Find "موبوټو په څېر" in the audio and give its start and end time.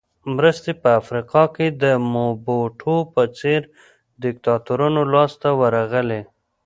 2.15-3.61